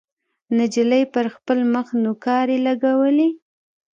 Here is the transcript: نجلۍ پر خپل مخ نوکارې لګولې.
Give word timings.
نجلۍ 0.57 1.03
پر 1.13 1.25
خپل 1.35 1.59
مخ 1.73 1.87
نوکارې 2.03 2.57
لګولې. 2.67 3.29